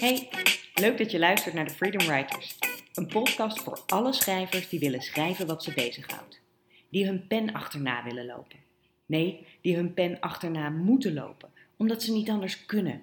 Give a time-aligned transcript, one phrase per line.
[0.00, 0.28] Hey,
[0.74, 2.58] leuk dat je luistert naar de Freedom Writers.
[2.94, 6.40] Een podcast voor alle schrijvers die willen schrijven wat ze bezighoudt.
[6.88, 8.58] Die hun pen achterna willen lopen.
[9.06, 13.02] Nee, die hun pen achterna moeten lopen, omdat ze niet anders kunnen.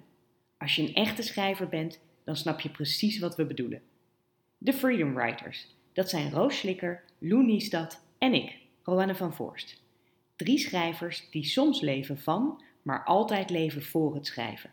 [0.56, 3.82] Als je een echte schrijver bent, dan snap je precies wat we bedoelen.
[4.58, 9.82] De Freedom Writers, dat zijn Roos Slikker, Lou Niestad en ik, Roanne van Voorst.
[10.36, 14.70] Drie schrijvers die soms leven van, maar altijd leven voor het schrijven.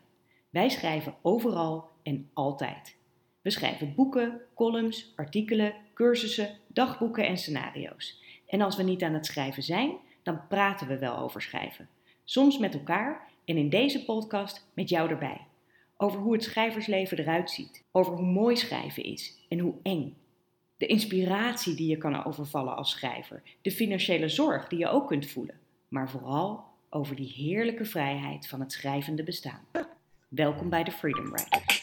[0.50, 2.96] Wij schrijven overal en altijd.
[3.42, 8.22] We schrijven boeken, columns, artikelen, cursussen, dagboeken en scenario's.
[8.46, 11.88] En als we niet aan het schrijven zijn, dan praten we wel over schrijven.
[12.24, 15.40] Soms met elkaar en in deze podcast met jou erbij.
[15.96, 20.16] Over hoe het schrijversleven eruit ziet, over hoe mooi schrijven is en hoe eng.
[20.76, 25.26] De inspiratie die je kan overvallen als schrijver, de financiële zorg die je ook kunt
[25.26, 29.66] voelen, maar vooral over die heerlijke vrijheid van het schrijvende bestaan.
[30.28, 31.75] Welkom bij de Freedom Writers.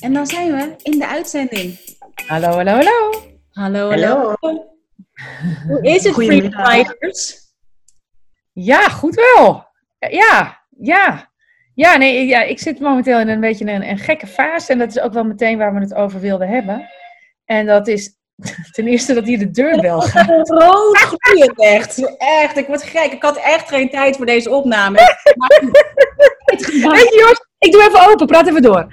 [0.00, 1.78] En dan zijn we in de uitzending.
[2.26, 3.10] Hallo, hallo, hallo.
[3.50, 4.36] Hallo, hallo.
[5.66, 7.38] Hoe is het, Freedom Writers?
[8.52, 9.66] Ja, goed wel.
[9.98, 11.30] Ja, ja.
[11.74, 14.72] Ja, nee, ja, ik zit momenteel in een beetje een, een gekke fase.
[14.72, 16.88] En dat is ook wel meteen waar we het over wilden hebben.
[17.44, 18.16] En dat is
[18.72, 20.48] ten eerste dat hier de deurbel gaat.
[20.48, 22.16] Rood gloeiend, echt.
[22.16, 23.12] Echt, ik word gek.
[23.12, 24.98] Ik had echt geen tijd voor deze opname.
[26.58, 28.86] Weet je, ik doe even open, praat even door.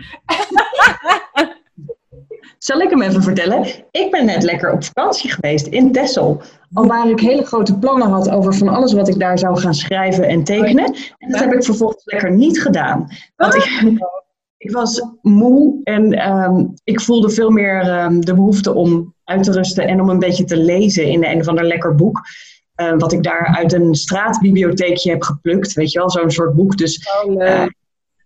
[2.58, 3.66] Zal ik hem even vertellen?
[3.92, 6.42] Ik ben net lekker op vakantie geweest in Texel.
[6.74, 9.74] Al waar ik hele grote plannen had over van alles wat ik daar zou gaan
[9.74, 10.86] schrijven en tekenen.
[11.18, 13.08] En dat heb ik vervolgens lekker niet gedaan.
[13.36, 13.82] Want ik,
[14.68, 19.52] ik was moe en ehm, ik voelde veel meer ehm, de behoefte om uit te
[19.52, 22.22] rusten en om een beetje te lezen in een of ander lekker boek.
[22.78, 26.78] Uh, wat ik daar uit een straatbibliotheekje heb geplukt, weet je wel, zo'n soort boek.
[26.78, 27.66] Dus uh,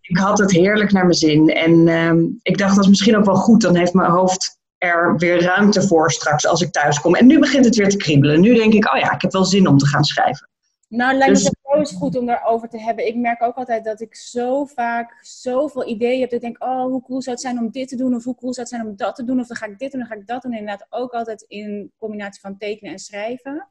[0.02, 1.50] ik had het heerlijk naar mijn zin.
[1.50, 3.62] En uh, ik dacht, dat is misschien ook wel goed.
[3.62, 7.16] Dan heeft mijn hoofd er weer ruimte voor straks als ik thuis kom.
[7.16, 8.42] En nu begint het weer te kriebelen.
[8.42, 10.50] Nu denk ik, oh ja, ik heb wel zin om te gaan schrijven.
[10.88, 13.08] Nou, lijkt dus, me het goed om daarover te hebben.
[13.08, 16.30] Ik merk ook altijd dat ik zo vaak zoveel ideeën heb.
[16.30, 18.16] Dat ik denk, oh, hoe cool zou het zijn om dit te doen?
[18.16, 19.40] Of hoe cool zou het zijn om dat te doen?
[19.40, 20.54] Of dan ga ik dit doen, dan ga ik dat doen.
[20.54, 23.68] Inderdaad ook altijd in combinatie van tekenen en schrijven.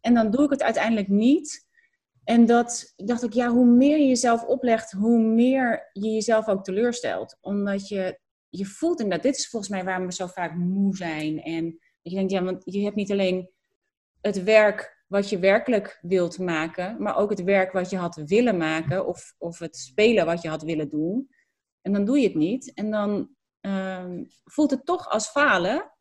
[0.00, 1.68] En dan doe ik het uiteindelijk niet.
[2.24, 6.64] En dat dacht ik, ja, hoe meer je jezelf oplegt, hoe meer je jezelf ook
[6.64, 7.38] teleurstelt.
[7.40, 8.18] Omdat je,
[8.48, 11.42] je voelt inderdaad, dit is volgens mij waarom we zo vaak moe zijn.
[11.42, 13.50] En dat je denkt, ja, want je hebt niet alleen
[14.20, 18.56] het werk wat je werkelijk wilt maken, maar ook het werk wat je had willen
[18.56, 21.28] maken of, of het spelen wat je had willen doen.
[21.82, 22.74] En dan doe je het niet.
[22.74, 23.28] En dan
[23.60, 25.92] um, voelt het toch als falen,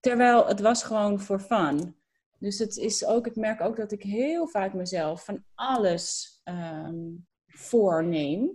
[0.00, 1.96] terwijl het was gewoon voor fun.
[2.44, 7.26] Dus het is ook, ik merk ook dat ik heel vaak mezelf van alles um,
[7.46, 8.50] voorneem.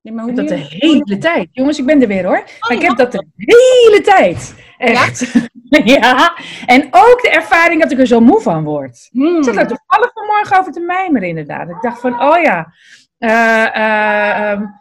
[0.00, 1.48] Nee, maar hoe dat de hele tijd.
[1.52, 2.38] Jongens, ik ben er weer hoor.
[2.38, 4.54] Oh, maar ik heb dat de hele tijd.
[4.78, 5.32] Echt.
[5.68, 5.80] Ja?
[5.94, 6.38] ja?
[6.66, 9.08] En ook de ervaring dat ik er zo moe van word.
[9.10, 9.36] Hmm.
[9.36, 11.68] Ik zat er toevallig vanmorgen over te mijmeren inderdaad.
[11.68, 12.72] Ik dacht van, oh ja.
[13.18, 14.80] Uh, uh, um,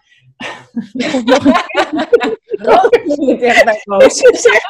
[2.68, 4.22] Rood echt bij Roos.
[4.22, 4.68] Het is echt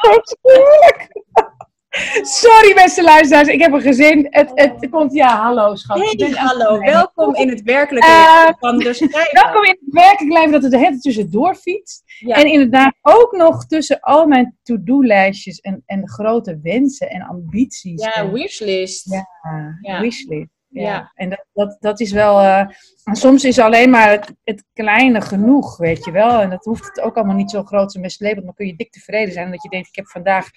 [2.22, 4.26] Sorry beste luisteraars, ik heb een gezin.
[4.30, 5.98] Het, het komt, ja, hallo schat.
[5.98, 9.30] Hey, hallo, welkom in het werkelijke leven uh, van de schrijver.
[9.42, 12.02] Welkom in het werkelijke leven dat het er hele tussendoor fietst.
[12.18, 12.36] Ja.
[12.36, 18.02] En inderdaad ook nog tussen al mijn to-do-lijstjes en, en grote wensen en ambities.
[18.02, 19.10] Ja, en, wishlist.
[19.10, 20.00] Ja, ja.
[20.00, 20.52] wishlist.
[20.74, 20.82] Ja.
[20.82, 21.12] ja.
[21.14, 22.42] En dat, dat, dat is wel.
[22.42, 22.68] Uh,
[23.12, 26.40] soms is alleen maar het, het, kleine genoeg, weet je wel.
[26.40, 28.44] En dat hoeft het ook allemaal niet zo groot en best label.
[28.44, 29.50] Dan kun je dik tevreden zijn.
[29.50, 30.50] Dat je denkt: ik heb vandaag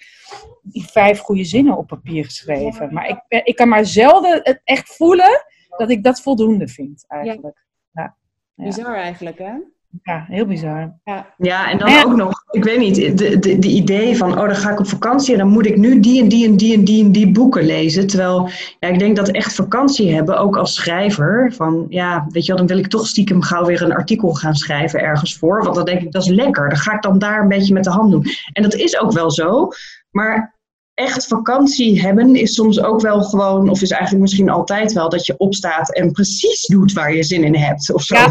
[0.62, 2.92] die vijf goede zinnen op papier geschreven.
[2.92, 5.44] Maar ik, ik kan maar zelden het echt voelen
[5.76, 7.66] dat ik dat voldoende vind, eigenlijk.
[7.92, 8.16] Ja.
[8.54, 9.54] Bizar eigenlijk, hè?
[10.02, 10.98] Ja, heel bizar.
[11.04, 14.46] Ja, ja en dan ook nog, ik weet niet, de, de, de idee van, oh
[14.46, 16.74] dan ga ik op vakantie en dan moet ik nu die en die en die
[16.74, 18.06] en die en die boeken lezen.
[18.06, 18.50] Terwijl,
[18.80, 22.66] ja, ik denk dat echt vakantie hebben, ook als schrijver, van ja, weet je wel,
[22.66, 25.62] dan wil ik toch stiekem gauw weer een artikel gaan schrijven ergens voor.
[25.62, 27.84] Want dan denk ik, dat is lekker, dan ga ik dan daar een beetje met
[27.84, 28.24] de hand doen.
[28.52, 29.68] En dat is ook wel zo,
[30.10, 30.57] maar
[30.98, 35.26] echt vakantie hebben is soms ook wel gewoon, of is eigenlijk misschien altijd wel, dat
[35.26, 37.92] je opstaat en precies doet waar je zin in hebt.
[37.92, 38.14] Of zo.
[38.14, 38.28] Ja,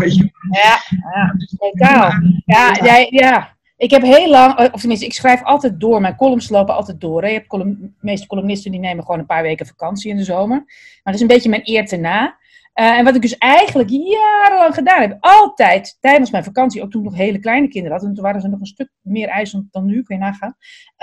[0.50, 2.12] ja, ja, totaal.
[2.46, 3.56] Ja, ja, ja.
[3.78, 6.02] Ik heb heel lang, eh, of tenminste, ik schrijf altijd door.
[6.02, 7.22] Mijn columns lopen altijd door.
[7.22, 7.28] Hè.
[7.28, 10.24] Je hebt column, de meeste columnisten die nemen gewoon een paar weken vakantie in de
[10.24, 10.58] zomer.
[10.58, 12.38] Maar dat is een beetje mijn eer te na.
[12.80, 17.04] Uh, en wat ik dus eigenlijk jarenlang gedaan heb, altijd tijdens mijn vakantie, ook toen
[17.04, 19.68] ik nog hele kleine kinderen had, en toen waren ze nog een stuk meer eisend
[19.72, 20.56] dan nu, kun je nagaan,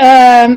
[0.03, 0.57] uh,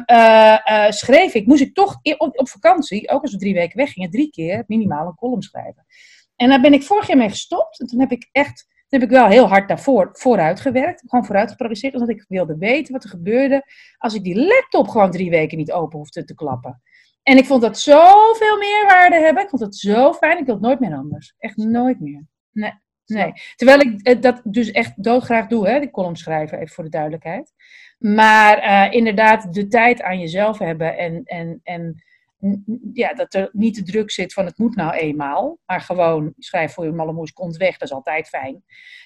[0.75, 4.09] uh, schreef ik, moest ik toch op, op vakantie, ook als we drie weken weggingen,
[4.09, 5.85] drie keer minimaal een column schrijven.
[6.35, 7.79] En daar ben ik vorig jaar mee gestopt.
[7.79, 11.03] En toen heb ik echt Toen heb ik wel heel hard daarvoor vooruit gewerkt.
[11.07, 13.63] Gewoon vooruit geproduceerd, omdat ik wilde weten wat er gebeurde
[13.97, 16.81] als ik die laptop gewoon drie weken niet open hoefde te klappen.
[17.27, 19.43] En ik vond dat zoveel meerwaarde hebben.
[19.43, 20.37] Ik vond het zo fijn.
[20.37, 21.33] Ik wil het nooit meer anders.
[21.37, 22.25] Echt nooit meer.
[22.51, 22.73] Nee.
[23.05, 23.33] Nee.
[23.55, 26.89] Terwijl ik eh, dat dus echt doodgraag doe, hè, die column schrijven, even voor de
[26.89, 27.53] duidelijkheid.
[27.97, 32.03] Maar uh, inderdaad, de tijd aan jezelf hebben en, en, en
[32.93, 36.73] ja, dat er niet de druk zit van het moet nou eenmaal, maar gewoon schrijf
[36.73, 38.63] voor je malle moes komt weg, dat is altijd fijn.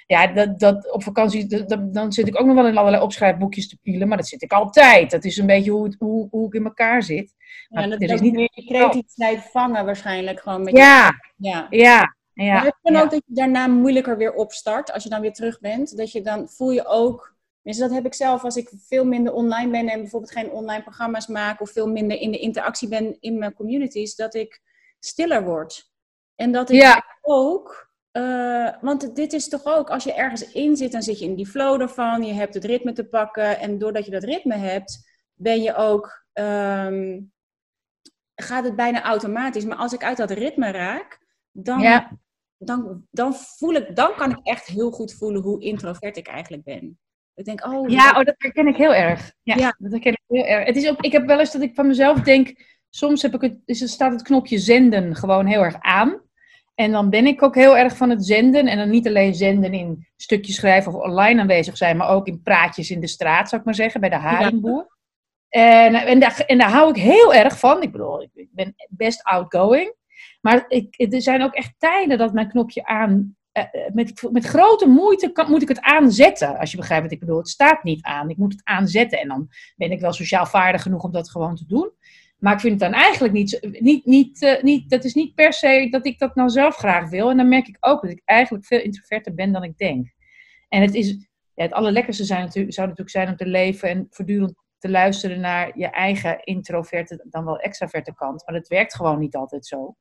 [0.07, 3.69] Ja, dat, dat, op vakantie, dat, dan zit ik ook nog wel in allerlei opschrijfboekjes
[3.69, 5.11] te pielen, maar dat zit ik altijd.
[5.11, 7.33] Dat is een beetje hoe, het, hoe, hoe ik in elkaar zit.
[7.69, 12.15] Maar ja, dat is niet meer je creativiteit vangen waarschijnlijk gewoon met ja, ja, ja.
[12.33, 15.33] Ja, maar het kan ook dat je daarna moeilijker weer opstart, als je dan weer
[15.33, 15.97] terug bent.
[15.97, 19.33] Dat je dan voel je ook dus dat heb ik zelf als ik veel minder
[19.33, 23.17] online ben en bijvoorbeeld geen online programma's maak of veel minder in de interactie ben
[23.19, 24.61] in mijn communities, dat ik
[24.99, 25.91] stiller word.
[26.35, 27.03] En dat ik ja.
[27.21, 31.25] ook, uh, want dit is toch ook, als je ergens in zit, dan zit je
[31.25, 34.55] in die flow ervan, je hebt het ritme te pakken en doordat je dat ritme
[34.55, 37.31] hebt, ben je ook, um,
[38.35, 39.65] gaat het bijna automatisch.
[39.65, 41.19] Maar als ik uit dat ritme raak,
[41.51, 42.17] dan, ja.
[42.57, 46.63] dan, dan voel ik, dan kan ik echt heel goed voelen hoe introvert ik eigenlijk
[46.63, 46.99] ben.
[47.35, 47.89] Ik denk, oh...
[47.89, 49.31] Ja, oh, dat herken ik heel erg.
[49.43, 50.65] Ja, dat herken ik heel erg.
[50.65, 52.69] Het is ook, ik heb wel eens dat ik van mezelf denk...
[52.89, 56.21] Soms heb ik het, is, staat het knopje zenden gewoon heel erg aan.
[56.75, 58.67] En dan ben ik ook heel erg van het zenden.
[58.67, 61.97] En dan niet alleen zenden in stukjes schrijven of online aanwezig zijn...
[61.97, 64.87] maar ook in praatjes in de straat, zou ik maar zeggen, bij de haringboer.
[65.49, 67.81] En, en, daar, en daar hou ik heel erg van.
[67.81, 69.93] Ik bedoel, ik ben best outgoing.
[70.41, 73.35] Maar ik, er zijn ook echt tijden dat mijn knopje aan
[73.93, 76.57] met, met grote moeite moet ik het aanzetten.
[76.57, 77.37] Als je begrijpt wat ik bedoel.
[77.37, 78.29] Het staat niet aan.
[78.29, 79.19] Ik moet het aanzetten.
[79.19, 81.91] En dan ben ik wel sociaal vaardig genoeg om dat gewoon te doen.
[82.37, 85.53] Maar ik vind het dan eigenlijk niet, niet, niet, uh, niet, dat is niet per
[85.53, 87.29] se dat ik dat nou zelf graag wil.
[87.29, 90.13] En dan merk ik ook dat ik eigenlijk veel introverter ben dan ik denk.
[90.69, 91.09] En het is,
[91.53, 95.87] ja, het allerlekkerste zou natuurlijk zijn om te leven en voortdurend te luisteren naar je
[95.87, 98.45] eigen introverte, dan wel extraverte kant.
[98.45, 99.95] Maar dat werkt gewoon niet altijd zo.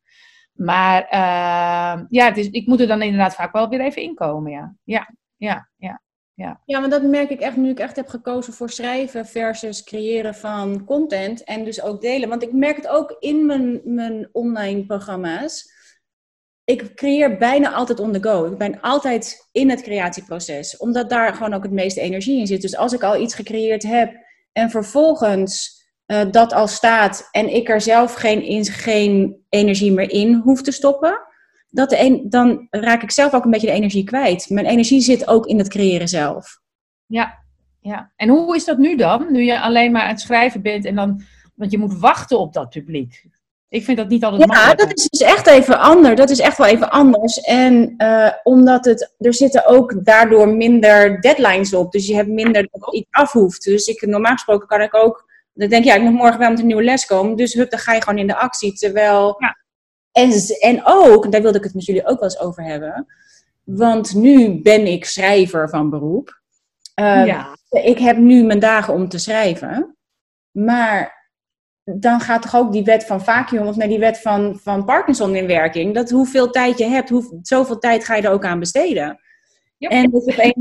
[0.61, 4.53] Maar uh, ja, het is, ik moet er dan inderdaad vaak wel weer even inkomen.
[4.53, 5.71] Ja, ja, ja.
[5.77, 6.01] ja.
[6.35, 6.61] Ja.
[6.65, 10.35] ja, maar dat merk ik echt nu ik echt heb gekozen voor schrijven versus creëren
[10.35, 12.29] van content en dus ook delen.
[12.29, 15.73] Want ik merk het ook in mijn, mijn online programma's.
[16.65, 18.45] Ik creëer bijna altijd on the go.
[18.45, 22.63] Ik ben altijd in het creatieproces, omdat daar gewoon ook het meeste energie in zit.
[22.63, 24.15] Dus als ik al iets gecreëerd heb
[24.53, 25.80] en vervolgens
[26.11, 30.73] uh, dat al staat en ik er zelf geen, geen energie meer in hoef te
[30.73, 31.21] stoppen,
[31.69, 34.51] dat de een, dan raak ik zelf ook een beetje de energie kwijt.
[34.51, 36.61] Mijn energie zit ook in het creëren zelf.
[37.07, 37.39] Ja,
[37.81, 38.13] ja.
[38.17, 39.27] En hoe is dat nu dan?
[39.33, 41.23] Nu je alleen maar aan het schrijven bent en dan,
[41.55, 43.25] want je moet wachten op dat publiek.
[43.69, 44.81] Ik vind dat niet altijd ja, makkelijk.
[44.81, 46.17] Ja, dat is dus echt even anders.
[46.17, 47.41] Dat is echt wel even anders.
[47.41, 51.93] En uh, omdat het, er zitten ook daardoor minder deadlines op.
[51.93, 53.65] Dus je hebt minder dat iets af hoeft.
[53.65, 55.30] Dus ik, normaal gesproken kan ik ook
[55.61, 57.37] dan denk je, ja, ik moet morgen wel met een nieuwe les komen.
[57.37, 58.73] Dus hup, dan ga je gewoon in de actie.
[58.73, 59.37] Terwijl...
[59.39, 59.59] Ja.
[60.13, 63.07] En, en ook, daar wilde ik het met jullie ook wel eens over hebben.
[63.65, 66.41] Want nu ben ik schrijver van beroep.
[67.01, 67.57] Uh, ja.
[67.69, 69.97] Ik heb nu mijn dagen om te schrijven.
[70.51, 71.29] Maar
[71.85, 75.35] dan gaat toch ook die wet van vacuüm of nee, die wet van, van Parkinson
[75.35, 75.95] in werking.
[75.95, 79.21] Dat hoeveel tijd je hebt, hoe, zoveel tijd ga je er ook aan besteden.
[79.77, 79.91] Yep.
[79.91, 80.55] En dat je opeens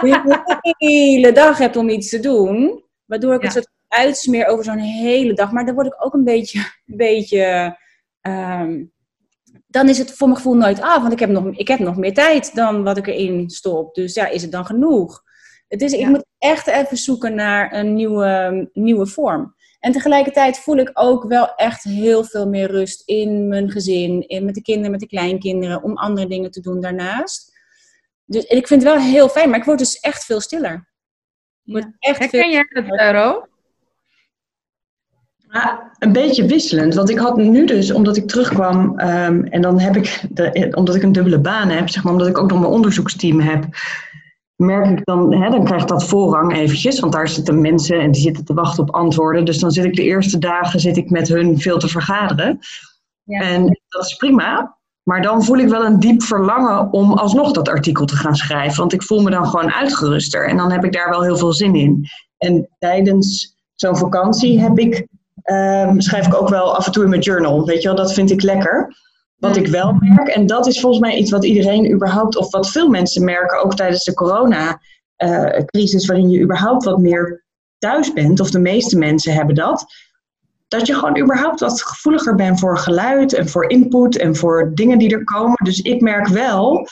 [0.60, 2.84] de hele dag hebt om iets te doen.
[3.04, 3.46] Waardoor ik ja.
[3.46, 5.52] een soort uitsmeer over zo'n hele dag.
[5.52, 7.76] Maar dan word ik ook een beetje, een beetje
[8.20, 8.92] um,
[9.72, 11.00] dan is het voor mijn gevoel nooit af.
[11.00, 13.94] Want ik heb, nog, ik heb nog meer tijd dan wat ik erin stop.
[13.94, 15.22] Dus ja, is het dan genoeg?
[15.68, 19.54] Het is, Ik moet echt even zoeken naar een nieuwe, nieuwe vorm.
[19.80, 24.44] En tegelijkertijd voel ik ook wel echt heel veel meer rust in mijn gezin, in,
[24.44, 27.52] met de kinderen, met de kleinkinderen, om andere dingen te doen daarnaast.
[28.24, 30.90] Dus ik vind het wel heel fijn, maar ik word dus echt veel stiller.
[31.62, 31.94] Ja.
[31.98, 32.50] Echt Herken veel...
[32.50, 33.46] jij dat, Ro?
[35.98, 39.96] Een beetje wisselend, want ik had nu dus, omdat ik terugkwam um, en dan heb
[39.96, 42.72] ik, de, omdat ik een dubbele baan heb, zeg maar, omdat ik ook nog mijn
[42.72, 43.66] onderzoeksteam heb,
[44.56, 48.22] merk ik dan, hè, dan krijgt dat voorrang eventjes, want daar zitten mensen en die
[48.22, 49.44] zitten te wachten op antwoorden.
[49.44, 52.58] Dus dan zit ik de eerste dagen zit ik met hun veel te vergaderen.
[53.22, 53.40] Ja.
[53.40, 54.76] En dat is prima.
[55.02, 58.78] Maar dan voel ik wel een diep verlangen om alsnog dat artikel te gaan schrijven.
[58.78, 60.48] Want ik voel me dan gewoon uitgeruster.
[60.48, 62.06] En dan heb ik daar wel heel veel zin in.
[62.38, 65.06] En tijdens zo'n vakantie heb ik
[65.44, 67.66] um, schrijf ik ook wel af en toe in mijn journal.
[67.66, 68.96] Weet je wel, dat vind ik lekker.
[69.36, 72.70] Wat ik wel merk, en dat is volgens mij iets wat iedereen überhaupt, of wat
[72.70, 77.44] veel mensen merken, ook tijdens de corona-crisis, waarin je überhaupt wat meer
[77.78, 79.84] thuis bent, of de meeste mensen hebben dat,
[80.68, 84.98] dat je gewoon überhaupt wat gevoeliger bent voor geluid en voor input en voor dingen
[84.98, 85.56] die er komen.
[85.64, 86.88] Dus ik merk wel,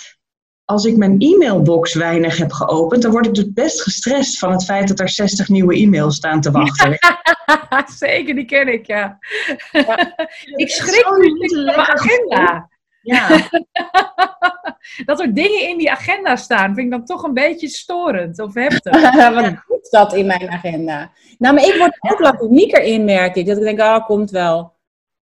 [0.70, 4.64] als ik mijn e-mailbox weinig heb geopend, dan word ik dus best gestrest van het
[4.64, 6.98] feit dat er 60 nieuwe e-mails staan te wachten.
[7.98, 9.18] Zeker, die ken ik, ja.
[10.62, 12.68] ik schrik niet van mijn agenda.
[13.02, 13.28] Ja,
[15.08, 18.54] dat er dingen in die agenda staan, vind ik dan toch een beetje storend of
[18.54, 19.14] heftig.
[19.34, 21.10] Wat doet dat in mijn agenda?
[21.38, 23.46] Nou, maar ik word er ook laconieker in, merk ik.
[23.46, 24.72] Dat ik denk, ah, komt wel.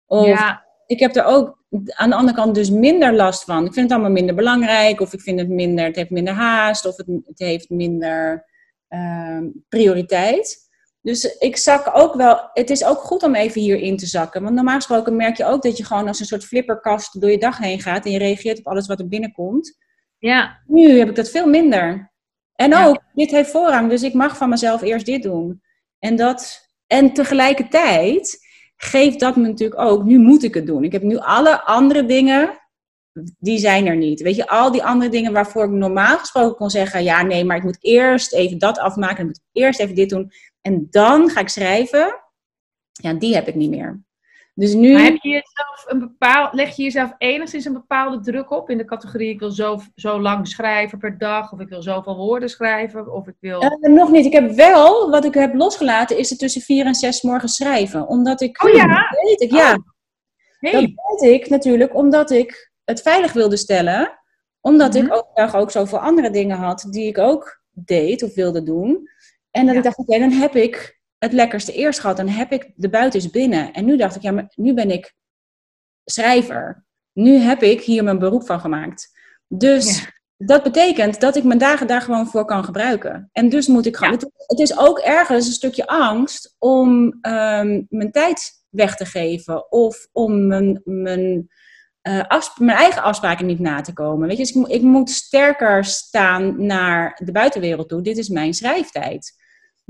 [0.06, 1.57] Of Ja, ik heb er ook
[1.88, 3.66] aan de andere kant dus minder last van.
[3.66, 6.86] Ik vind het allemaal minder belangrijk, of ik vind het minder, het heeft minder haast,
[6.86, 8.46] of het, het heeft minder
[8.88, 10.66] ehm, prioriteit.
[11.02, 14.44] Dus ik zak ook wel, het is ook goed om even hierin te zakken.
[14.44, 17.38] Want normaal gesproken merk je ook dat je gewoon als een soort flipperkast door je
[17.38, 19.78] dag heen gaat en je reageert op alles wat er binnenkomt.
[20.18, 22.12] ja, Nu heb ik dat veel minder.
[22.56, 22.86] En Ja.
[22.86, 25.62] ook, dit heeft voorrang, dus ik mag van mezelf eerst dit doen.
[26.00, 28.47] En, dat, en tegelijkertijd
[28.77, 30.84] geeft dat me natuurlijk ook, nu moet ik het doen.
[30.84, 32.60] Ik heb nu alle andere dingen,
[33.39, 34.22] die zijn er niet.
[34.22, 37.57] Weet je, al die andere dingen waarvoor ik normaal gesproken kon zeggen, ja nee, maar
[37.57, 40.31] ik moet eerst even dat afmaken, ik moet eerst even dit doen.
[40.62, 42.22] En dan ga ik schrijven.
[42.91, 44.05] Ja, die heb ik niet meer.
[44.58, 44.94] Dus nu...
[44.94, 46.16] maar heb je jezelf een
[46.52, 50.22] leg je jezelf enigszins een bepaalde druk op in de categorie ik wil zo, zo
[50.22, 53.62] lang schrijven per dag, of ik wil zoveel woorden schrijven, of ik wil...
[53.62, 54.26] Eh, nog niet.
[54.26, 57.56] Ik heb wel, wat ik heb losgelaten, is het tussen vier en zes 's morgens
[57.56, 58.08] schrijven.
[58.08, 58.64] Omdat ik...
[58.64, 58.86] Oh ja?
[58.88, 59.78] Dat weet ik, ja.
[60.60, 64.20] hey, Dat weet ik natuurlijk omdat ik het veilig wilde stellen.
[64.62, 65.06] Omdat Mhm.
[65.06, 69.10] ik overdag ook zoveel andere dingen had die ik ook deed of wilde doen.
[69.52, 69.78] En dat Ja.
[69.80, 72.18] ik dacht, oké, dan heb ik het lekkerste eerst gehad.
[72.18, 73.74] Dan heb ik de buiten binnen.
[73.74, 75.14] En nu dacht ik, ja, maar nu ben ik
[76.06, 76.86] schrijver.
[77.14, 79.10] Nu heb ik hier mijn beroep van gemaakt.
[79.48, 80.06] Dus Ja.
[80.38, 83.30] dat betekent dat ik mijn dagen daar gewoon voor kan gebruiken.
[83.32, 84.14] En dus moet ik gewoon...
[84.14, 89.72] Het, het is ook ergens een stukje angst om ehm, mijn tijd weg te geven.
[89.72, 91.50] Of om mijn, mijn,
[92.02, 94.28] eh, afsp- mijn eigen afspraken niet na te komen.
[94.28, 98.02] Weet je, dus ik, ik moet sterker staan naar de buitenwereld toe.
[98.02, 99.46] Dit is mijn schrijftijd.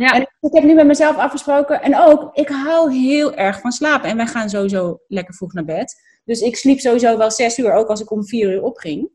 [0.05, 0.13] Ja.
[0.13, 1.81] En ik heb nu met mezelf afgesproken.
[1.81, 4.09] En ook, ik hou heel erg van slapen.
[4.09, 5.95] En wij gaan sowieso lekker vroeg naar bed.
[6.25, 9.09] Dus ik sliep sowieso wel zes uur, ook als ik om vier uur opging.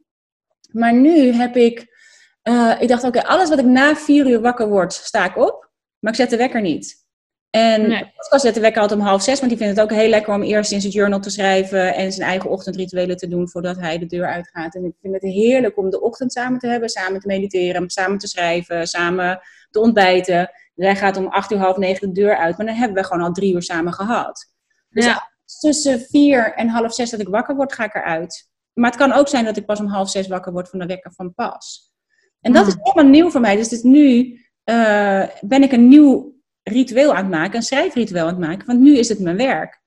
[0.73, 1.87] Maar nu heb ik...
[2.43, 5.71] eh, ik dacht, oké, alles wat ik na vier uur wakker word, sta ik op.
[5.99, 7.01] Maar ik zet de wekker niet.
[7.51, 8.01] En Nee.
[8.31, 9.39] ik zet de wekker altijd om half zes.
[9.39, 11.95] Want die vindt het ook heel lekker om eerst in zijn journal te schrijven.
[11.95, 14.75] En zijn eigen ochtendrituelen te doen voordat hij de deur uitgaat.
[14.75, 16.89] En ik vind het heerlijk om de ochtend samen te hebben.
[16.89, 20.51] Samen te mediteren, samen te schrijven, samen te ontbijten.
[20.75, 22.57] Dus hij gaat om acht uur, half negen de deur uit.
[22.57, 24.53] Maar dan hebben we gewoon al drie uur samen gehad.
[24.89, 25.31] Dus Ja.
[25.61, 28.51] tussen vier en half zes dat ik wakker word, ga ik eruit.
[28.73, 30.87] Maar het kan ook zijn dat ik pas om half zes wakker word van de
[30.87, 31.93] wekker van pas.
[32.41, 32.71] En dat Hmm.
[32.73, 33.57] is helemaal nieuw voor mij.
[33.57, 38.29] Dus is nu eh, ben ik een nieuw ritueel aan het maken, een schrijfritueel aan
[38.29, 38.67] het maken.
[38.67, 39.81] Want nu is het mijn werk.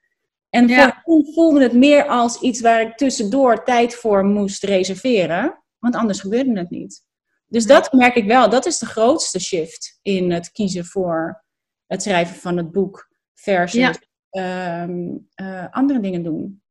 [0.50, 1.02] En Ja.
[1.04, 5.64] voorheen voelde het meer als iets waar ik tussendoor tijd voor moest reserveren.
[5.80, 7.05] Want anders gebeurde het niet.
[7.48, 8.50] Dus dat merk ik wel.
[8.50, 11.44] Dat is de grootste shift in het kiezen voor
[11.88, 13.94] het schrijven van het boek versus Ja.
[14.30, 16.64] ehm, eh, andere dingen doen.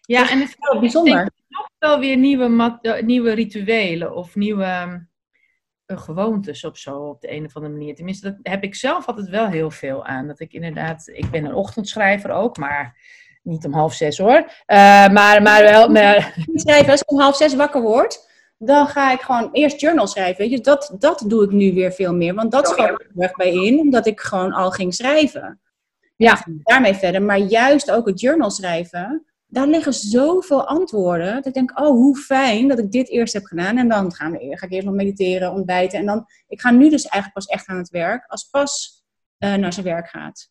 [0.00, 1.30] ja, en het Wel bijzonder.
[1.78, 4.64] wel weer nieuwe, mat- eh, nieuwe rituelen of nieuwe
[5.86, 7.94] eh, gewoontes of zo op de een of andere manier.
[7.94, 10.26] Tenminste, dat heb ik zelf altijd wel heel veel aan.
[10.26, 12.98] Dat ik inderdaad, ik ben een ochtendschrijver ook, maar
[13.42, 14.50] niet om half zes hoor.
[14.66, 16.90] Maar, maar wel, maar, schrijven.
[16.90, 18.29] Als ik om half zes wakker word,
[18.62, 20.36] dan ga ik gewoon eerst journal schrijven.
[20.36, 20.60] Weet je?
[20.60, 22.34] Dat, dat doe ik nu weer veel meer.
[22.34, 25.60] Want dat schoot er erg bij in, omdat ik gewoon al ging schrijven.
[26.16, 26.44] Ja.
[26.44, 27.22] En daarmee verder.
[27.22, 31.34] Maar juist ook het journal schrijven, daar liggen zoveel antwoorden.
[31.34, 33.76] Dat ik denk, oh, hoe fijn dat ik dit eerst heb gedaan.
[33.76, 35.98] En dan gaan we, ga ik eerst nog mediteren, ontbijten.
[35.98, 39.02] En dan, ik ga nu dus eigenlijk pas echt aan het werk, als pas
[39.38, 40.50] eh, naar zijn werk gaat.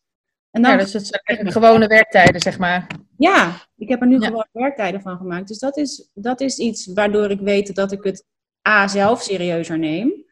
[0.50, 2.86] En dan ja, dus het zijn gewone werktijden, zeg maar.
[3.16, 4.26] ja, ik heb er nu Ja.
[4.26, 5.48] gewoon werktijden van gemaakt.
[5.48, 8.24] Dus dat is, dat is iets waardoor ik weet dat ik het
[8.68, 10.24] A zelf serieuzer neem.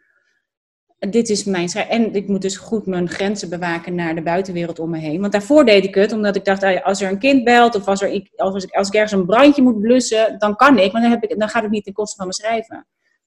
[0.98, 4.78] Dit is mijn schrij- En ik moet dus goed mijn grenzen bewaken naar de buitenwereld
[4.78, 5.20] om me heen.
[5.20, 7.86] Want daarvoor deed ik het omdat ik dacht, ah als er een kind belt of
[7.86, 10.92] als, er, ik- als, ik, als ik ergens een brandje moet blussen, dan kan ik.
[10.92, 12.86] Maar dan, heb ik, dan gaat het niet ten koste van mijn schrijven.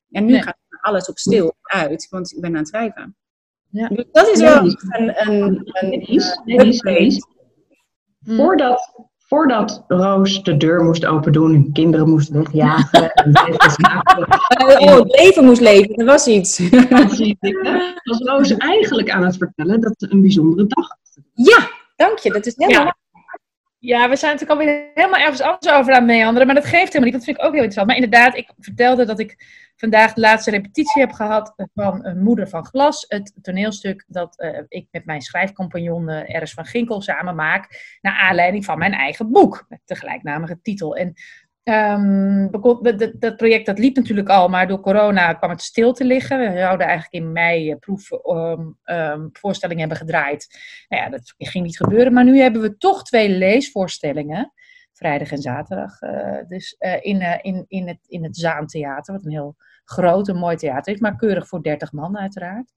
[0.10, 0.42] En nu Nee.
[0.42, 3.16] gaat alles op stil uit, want ik ben aan het schrijven.
[3.72, 3.88] Ja.
[3.88, 6.44] Dus dat is wel een, een, een, upgrade.
[6.46, 7.28] Denise.
[8.24, 8.36] Hm.
[8.36, 13.12] Voordat, voordat Roos de deur moest open doen en kinderen moest wegjagen.
[13.12, 13.32] en
[13.72, 14.28] slapen,
[14.80, 16.70] Oh, het leven moest leven, er was iets.
[18.04, 21.00] was Roos eigenlijk aan het vertellen dat ze een bijzondere dag had.
[21.34, 22.32] Ja, dank je.
[22.32, 22.96] Dat is helemaal Ja.
[23.84, 26.94] Ja, we zijn natuurlijk alweer helemaal ergens anders over aan het meanderen, maar dat geeft
[26.94, 27.14] helemaal niet.
[27.14, 27.88] Dat vind ik ook heel interessant.
[27.88, 29.36] Maar inderdaad, ik vertelde dat ik
[29.76, 33.06] vandaag de laatste repetitie heb gehad van een Moeder van Glas.
[33.08, 37.98] Het toneelstuk dat eh, ik met mijn schrijfcompagnon eh Eris van Ginkel samen maak.
[38.02, 40.96] Naar aanleiding van mijn eigen boek, met de gelijknamige titel.
[40.96, 41.14] En
[41.64, 42.48] ehm,
[43.20, 46.40] dat, project dat liep natuurlijk al, maar door corona kwam het stil te liggen.
[46.40, 50.60] We zouden eigenlijk in mei proefvoorstellingen hebben gedraaid.
[50.90, 52.14] Nou ja, dat ging niet gebeuren.
[52.14, 54.54] Maar nu hebben we toch twee leesvoorstellingen.
[55.02, 56.02] Vrijdag en zaterdag.
[56.02, 59.14] eh, dus eh, in, eh, in, in, het, in het Zaantheater.
[59.14, 61.00] Wat een heel groot en mooi theater is.
[61.00, 62.72] Maar keurig voor 30 man uiteraard.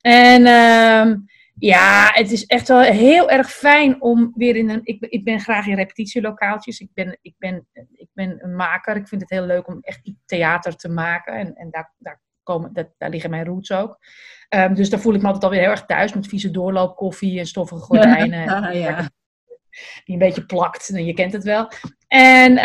[0.00, 1.16] En ehm,
[1.58, 4.80] ja, het is echt wel heel erg fijn om weer in een.
[4.82, 6.80] Ik, ik ben graag in repetitielokaaltjes.
[6.80, 7.66] Ik ben, ik, ben,
[8.12, 8.96] ben een maker.
[8.96, 11.34] Ik vind het heel leuk om echt theater te maken.
[11.34, 13.98] En, en daar, daar, komen, dat, daar liggen mijn roots ook.
[14.48, 17.46] Ehm, dus daar voel ik me altijd alweer heel erg thuis met vieze doorloopkoffie en
[17.46, 18.48] stoffige gordijnen.
[18.52, 19.10] Ah, ja.
[20.04, 20.88] Die een beetje plakt.
[20.90, 21.70] Nou, Je kent het wel.
[22.08, 22.64] En, eh,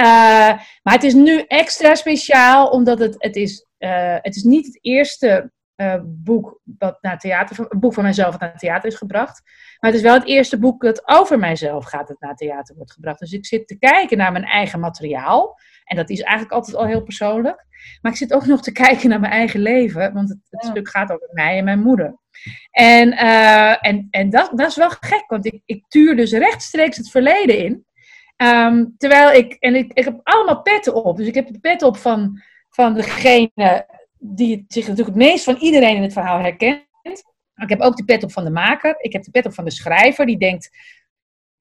[0.83, 4.77] maar het is nu extra speciaal omdat het, het, is, eh, het is niet het
[4.81, 8.95] eerste eh, boek dat naar theater, een boek van mijzelf dat naar het theater is
[8.95, 9.41] gebracht.
[9.79, 12.91] Maar het is wel het eerste boek dat over mijzelf gaat dat naar theater wordt
[12.91, 13.19] gebracht.
[13.19, 15.59] Dus ik zit te kijken naar mijn eigen materiaal.
[15.83, 17.65] En dat is eigenlijk altijd al heel persoonlijk.
[18.01, 20.13] Maar ik zit ook nog te kijken naar mijn eigen leven.
[20.13, 20.69] Want het, het Ja.
[20.69, 22.17] stuk gaat over mij en mijn moeder.
[22.71, 25.23] En, eh, en, en dat, dat is wel gek.
[25.27, 27.85] Want ik, ik tuur dus rechtstreeks het verleden in.
[28.35, 31.17] Ehm, terwijl ik, en ik, ik heb allemaal petten op.
[31.17, 33.85] Dus ik heb de pet op van, van degene
[34.19, 36.85] die zich natuurlijk het meest van iedereen in het verhaal herkent.
[37.55, 38.95] Ik heb ook de pet op van de maker.
[38.99, 40.69] Ik heb de pet op van de schrijver die denkt: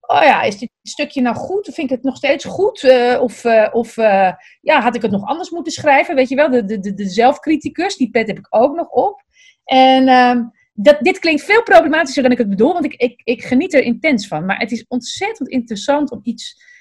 [0.00, 1.64] Oh ja, is dit stukje nou goed?
[1.64, 2.82] Vind ik het nog steeds goed?
[2.82, 6.14] Eh, of eh, of eh, ja, had ik het nog anders moeten schrijven?
[6.14, 9.22] Weet je wel, de, de, de, de zelfcriticus, die pet heb ik ook nog op.
[9.64, 13.44] En ehm, dat, dit klinkt veel problematischer dan ik het bedoel, want ik, ik, ik
[13.44, 14.44] geniet er intens van.
[14.44, 16.74] Maar het is ontzettend interessant om iets.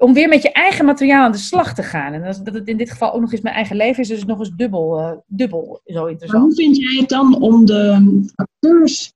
[0.00, 2.12] Om weer met je eigen materiaal aan de slag te gaan.
[2.12, 4.38] En dat, het in dit geval ook nog eens mijn eigen leven is, dus nog
[4.38, 6.42] eens dubbel, eh, dubbel zo Maar interessant.
[6.44, 9.12] hoe vind jij het dan om de acteurs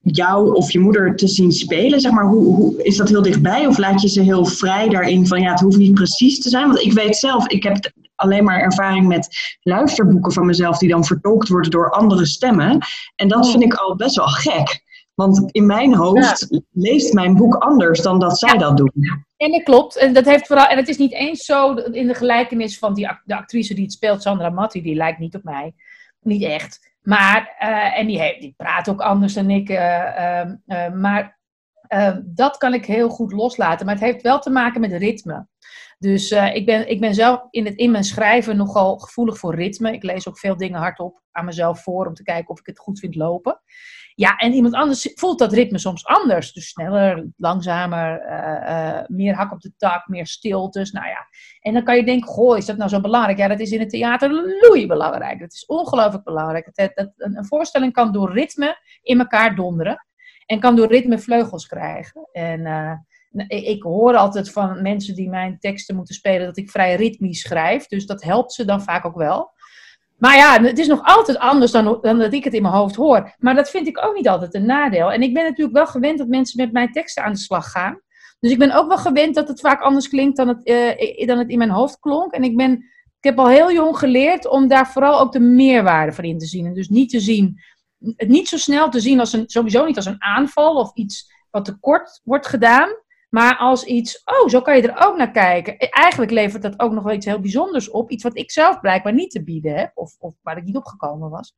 [0.00, 2.00] jou of je moeder te zien spelen?
[2.00, 5.26] Zeg maar, hoe, hoe, is dat heel dichtbij of laat je ze heel vrij daarin
[5.26, 6.66] van ja, het hoeft niet precies te zijn?
[6.66, 9.28] Want ik weet zelf, ik heb alleen maar ervaring met
[9.62, 12.78] luisterboeken van mezelf die dan vertolkt worden door andere stemmen.
[13.16, 13.50] En dat Oh.
[13.50, 14.82] vind ik al best wel gek.
[15.20, 18.92] Want in mijn hoofd leest mijn boek anders dan dat zij dat doen.
[19.36, 19.96] En dat klopt.
[19.96, 23.08] En, dat heeft vooral, en het is niet eens zo in de gelijkenis van die,
[23.24, 25.74] de actrice die het speelt, Sandra Matti, die lijkt niet op mij.
[26.20, 26.94] Niet echt.
[27.02, 29.68] Maar, eh, en die, heeft, die praat ook anders dan ik.
[29.68, 31.38] eh, ehm, eh, maar
[31.80, 33.86] eh, dat kan ik heel goed loslaten.
[33.86, 35.46] Maar het heeft wel te maken met ritme.
[35.98, 39.54] Dus eh, ik, ben, ik ben zelf in, het, in mijn schrijven nogal gevoelig voor
[39.54, 39.92] ritme.
[39.92, 42.78] Ik lees ook veel dingen hardop aan mezelf voor om te kijken of ik het
[42.78, 43.60] goed vind lopen.
[44.14, 46.52] Ja, en iemand anders voelt dat ritme soms anders.
[46.52, 50.90] Dus sneller, langzamer, eh, eh, meer hak op de tak, meer stiltes.
[50.90, 51.26] Nou ja,
[51.60, 53.38] en dan kan je denken, goh, is dat nou zo belangrijk?
[53.38, 55.40] Ja, dat is in het theater loei belangrijk.
[55.40, 56.70] Dat is ongelooflijk belangrijk.
[56.72, 60.06] Het, dat, een, voorstelling kan door ritme in elkaar donderen.
[60.46, 62.28] En kan door ritme vleugels krijgen.
[62.32, 62.92] En eh,
[63.30, 67.40] nou, ik hoor altijd van mensen die mijn teksten moeten spelen dat ik vrij ritmisch
[67.40, 67.86] schrijf.
[67.86, 69.52] Dus dat helpt ze dan vaak ook wel.
[70.20, 72.96] Maar ja, het is nog altijd anders dan, dan dat ik het in mijn hoofd
[72.96, 73.34] hoor.
[73.38, 75.12] Maar dat vind ik ook niet altijd een nadeel.
[75.12, 78.00] En ik ben natuurlijk wel gewend dat mensen met mijn teksten aan de slag gaan.
[78.40, 81.38] Dus ik ben ook wel gewend dat het vaak anders klinkt dan het, eh, dan
[81.38, 82.32] het in mijn hoofd klonk.
[82.32, 86.12] En ik, ben, ik heb al heel jong geleerd om daar vooral ook de meerwaarde
[86.12, 86.66] van in te zien.
[86.66, 87.60] En dus niet te zien,
[88.16, 91.32] het niet zo snel te zien als een, sowieso niet als een aanval of iets
[91.50, 92.88] wat tekort wordt gedaan.
[93.30, 95.78] Maar als iets, oh, zo kan je er ook naar kijken.
[95.78, 98.10] Eigenlijk levert dat ook nog wel iets heel bijzonders op.
[98.10, 99.90] Iets wat ik zelf blijkbaar niet te bieden heb.
[99.94, 101.54] Of, of waar ik niet op gekomen was.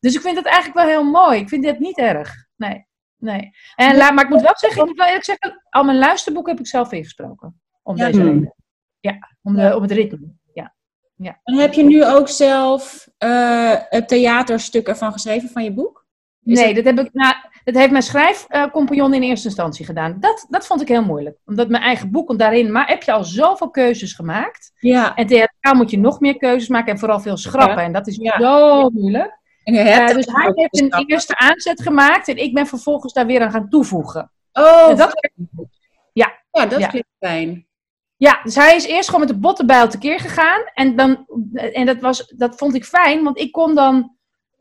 [0.00, 1.40] Dus ik vind het eigenlijk wel heel mooi.
[1.40, 2.46] Ik vind dit niet erg.
[2.56, 3.50] Nee, nee.
[3.74, 6.60] En, maar ik moet wel zeggen, ik moet wel eerlijk zeggen, al mijn luisterboeken heb
[6.60, 7.60] ik zelf ingesproken.
[7.82, 8.06] Om Ja.
[8.06, 8.28] deze Hmm.
[8.28, 8.54] reden.
[9.00, 10.34] Ja, om, de, om het ritme.
[11.22, 11.40] Ja.
[11.44, 16.06] En heb je nu ook zelf eh, het theaterstuk ervan geschreven van je boek?
[16.44, 20.16] Is Nee, dat, heb ik, nou, dat heeft mijn schrijfcompagnon in eerste instantie gedaan.
[20.20, 21.36] Dat, dat vond ik heel moeilijk.
[21.46, 24.72] Omdat mijn eigen boek, want daarin maar heb je al zoveel keuzes gemaakt.
[24.78, 25.14] Ja.
[25.14, 27.82] En theatraal moet je nog meer keuzes maken en vooral veel schrappen.
[27.82, 28.40] En dat is Ja.
[28.40, 29.40] zo moeilijk.
[29.64, 33.42] En Eh, dus hij heeft een eerste aanzet gemaakt en ik ben vervolgens daar weer
[33.42, 34.30] aan gaan toevoegen.
[34.52, 35.30] Oh, En dat,
[36.12, 36.86] ja, dat ja.
[36.88, 37.66] klinkt fijn.
[38.16, 40.60] ja, dus hij is eerst gewoon met de bottenbijl tekeer gegaan.
[40.74, 44.16] En, dan, en dat, was, dat vond ik fijn, want ik kon dan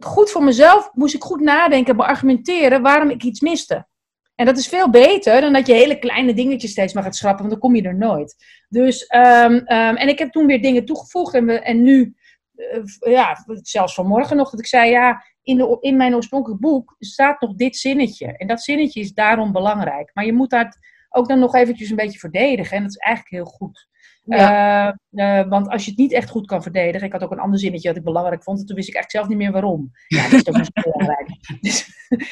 [0.05, 3.87] goed voor mezelf, moest ik goed nadenken, beargumenteren waarom ik iets miste.
[4.35, 7.39] En dat is veel beter dan dat je hele kleine dingetjes steeds maar gaat schrappen,
[7.39, 8.35] want dan kom je er nooit.
[8.69, 12.15] Dus, ehm, ehm, en ik heb toen weer dingen toegevoegd en, we, en nu,
[12.55, 16.95] eh, ja, zelfs vanmorgen nog, dat ik zei, ja, in, de, in mijn oorspronkelijk boek
[16.99, 18.37] staat nog dit zinnetje.
[18.37, 20.11] En dat zinnetje is daarom belangrijk.
[20.13, 20.77] Maar je moet dat
[21.09, 22.77] ook dan nog eventjes een beetje verdedigen.
[22.77, 23.89] En dat is eigenlijk heel goed.
[24.23, 24.97] Ja.
[25.11, 27.07] Eh, want als je het niet echt goed kan verdedigen.
[27.07, 28.59] Ik had ook een ander zinnetje dat ik belangrijk vond.
[28.59, 29.91] En toen wist ik eigenlijk zelf niet meer waarom.
[30.07, 31.27] Ja, dat is toch niet belangrijk.
[31.61, 31.89] Dus,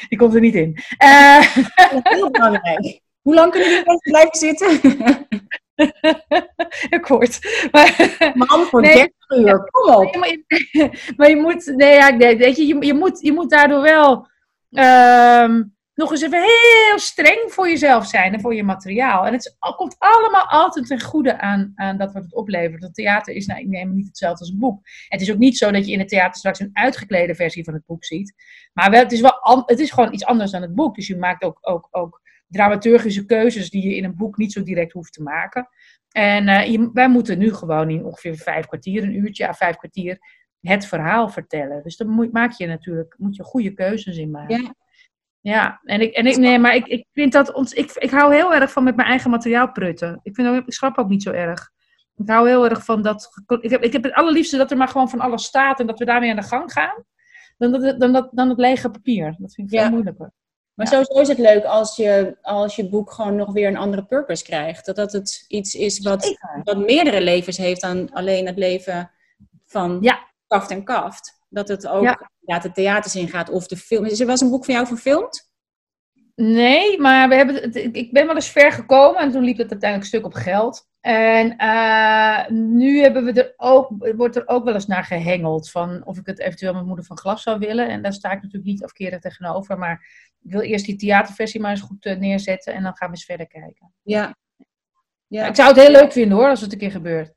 [0.08, 0.78] die komt er niet in.
[0.96, 1.40] Eh,
[2.02, 3.00] Heel belangrijk.
[3.22, 4.80] Hoe lang kunnen jullie blijven zitten?
[7.06, 7.68] Kort.
[7.70, 8.94] Maar, Man voor Nee.
[8.94, 10.16] 30 uur, kom op.
[10.16, 10.44] Maar, je,
[11.16, 14.26] maar je moet, nee, ja, nee, weet je, je, je, moet, je moet daardoor wel
[14.70, 15.62] ehm,
[16.00, 19.26] nog eens even heel streng voor jezelf zijn en voor je materiaal.
[19.26, 22.82] En het komt allemaal altijd ten goede aan, aan dat wat het oplevert.
[22.82, 24.80] Het theater is nou, ik neem niet hetzelfde als een boek.
[25.08, 27.74] Het is ook niet zo dat je in het theater straks een uitgeklede versie van
[27.74, 28.34] het boek ziet.
[28.72, 30.94] Maar wel, het, is wel, het is gewoon iets anders dan het boek.
[30.94, 34.62] Dus je maakt ook, ook, ook dramaturgische keuzes die je in een boek niet zo
[34.62, 35.68] direct hoeft te maken.
[36.10, 40.18] En eh, wij moeten nu gewoon in ongeveer vijf kwartier, een uurtje à vijf kwartier,
[40.60, 41.82] het verhaal vertellen.
[41.82, 44.62] Dus dan moet, maak je natuurlijk moet je goede keuzes in maken.
[44.62, 44.74] Ja.
[45.40, 48.34] Ja, en ik, en ik, nee, maar ik, ik vind dat ons, ik, ik hou
[48.34, 50.20] heel erg van met mijn eigen materiaal prutten.
[50.22, 51.70] Ik vind ook, ik schrap ook niet zo erg.
[52.16, 53.28] Ik hou heel erg van dat.
[53.60, 55.98] Ik heb, ik heb het allerliefste dat er maar gewoon van alles staat en dat
[55.98, 57.04] we daarmee aan de gang gaan.
[57.58, 59.24] Dan, dat, dan, dat, dan het lege papier.
[59.38, 59.90] Dat vind ik veel Ja.
[59.90, 60.30] moeilijker.
[60.74, 60.92] Maar Ja.
[60.92, 64.44] sowieso is het leuk als je, als je boek gewoon nog weer een andere purpose
[64.44, 64.86] krijgt.
[64.86, 66.60] Dat dat het iets is wat, Zeker.
[66.64, 69.10] wat meerdere levens heeft dan alleen het leven
[69.66, 70.18] van Ja.
[70.46, 71.39] kaft en kaft.
[71.50, 72.30] Dat het ook Ja.
[72.40, 72.58] ja.
[72.58, 74.04] de theaters ingaat of de film.
[74.04, 75.50] Is er wel eens een boek van jou verfilmd?
[76.34, 79.58] Nee, maar we hebben het, ik ik ben wel eens ver gekomen en toen liep
[79.58, 80.88] het uiteindelijk stuk op geld.
[81.00, 86.04] En eh, nu hebben we er ook, wordt er ook wel eens naar gehengeld van
[86.04, 87.88] of ik het eventueel met Moeder van Glas zou willen.
[87.88, 90.06] En daar sta ik natuurlijk niet afkerig tegenover, maar
[90.40, 93.24] ik wil eerst die theaterversie maar eens goed eh, neerzetten en dan gaan we eens
[93.24, 93.92] verder kijken.
[94.02, 94.36] Ja.
[95.26, 95.46] ja.
[95.46, 97.32] Ik zou het heel leuk vinden hoor, als het een keer gebeurt.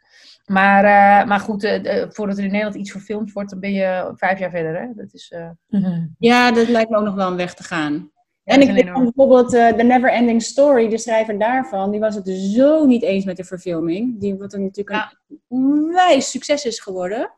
[0.45, 3.71] Maar, eh, maar goed, eh, eh, voordat er in Nederland iets verfilmd wordt, dan ben
[3.73, 4.81] je vijf jaar verder.
[4.81, 4.87] Hè?
[4.95, 5.49] Dat is, eh,
[6.17, 8.11] Ja, dat lijkt me ook nog wel een weg te gaan.
[8.43, 9.03] Ja, en dat ik denk enorm.
[9.03, 13.03] bijvoorbeeld eh The Never Ending Story, de schrijver daarvan, die was het dus zo niet
[13.03, 14.19] eens met de verfilming.
[14.19, 17.31] Die wat er natuurlijk een onwijs succes is geworden.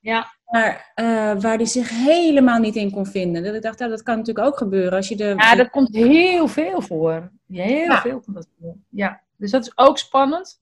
[0.00, 0.26] Ja.
[0.46, 1.04] Maar eh,
[1.40, 3.42] waar die zich helemaal niet in kon vinden.
[3.44, 5.34] Dat ik dacht, ja, dat kan natuurlijk ook gebeuren als je de...
[5.36, 7.30] Ja, dat komt heel veel voor.
[7.46, 8.00] Heel Ja.
[8.00, 8.74] veel komt dat voor.
[8.88, 10.60] Ja, dus dat is ook spannend.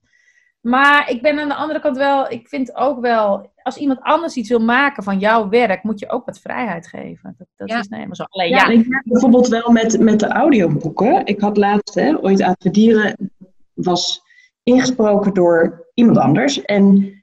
[0.61, 4.35] Maar ik ben aan de andere kant wel, ik vind ook wel, als iemand anders
[4.35, 7.35] iets wil maken van jouw werk, moet je ook wat vrijheid geven.
[7.37, 7.79] Dat, dat Ja.
[7.79, 8.23] is nou helemaal zo.
[8.23, 11.25] Alleen Ja, ja, ik merk bijvoorbeeld wel met, met de audioboeken.
[11.25, 13.31] Ik had laatst, hè, ooit aan de dieren,
[13.73, 14.21] was
[14.63, 16.61] ingesproken door iemand anders.
[16.61, 17.13] En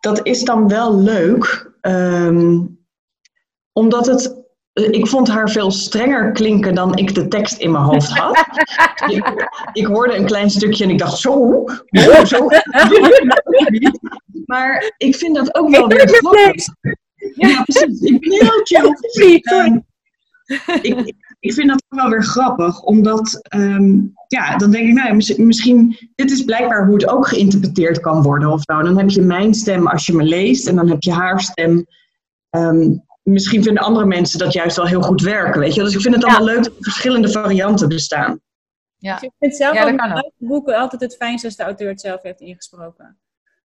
[0.00, 2.60] dat is dan wel leuk, ehm,
[3.72, 4.42] omdat het.
[4.74, 8.46] Eh, Ik vond haar veel strenger klinken dan ik de tekst in mijn hoofd had.
[9.14, 11.64] ik, ik hoorde een klein stukje en ik dacht, zo,
[12.24, 12.48] zo.
[14.46, 16.64] Maar ik vind dat ook wel weer grappig.
[17.34, 18.00] Ja, precies.
[18.00, 19.82] Ik ben heel chill.
[20.82, 23.92] Ik, ik vind dat ook wel weer grappig, omdat, ehm,
[24.28, 28.22] ja, dan denk ik, nou, ja, misschien, dit is blijkbaar hoe het ook geïnterpreteerd kan
[28.22, 28.82] worden of zo.
[28.82, 31.86] Dan heb je mijn stem als je me leest en dan heb je haar stem.
[32.50, 32.90] Ehm,
[33.24, 35.82] misschien vinden andere mensen dat juist wel heel goed werken, weet je.
[35.82, 36.36] Dus ik vind het Ja.
[36.36, 38.40] wel leuk dat er verschillende varianten bestaan.
[38.96, 39.20] ja.
[39.20, 42.40] Ik vind zelf Ja, ook boeken altijd het fijnste als de auteur het zelf heeft
[42.40, 43.18] ingesproken.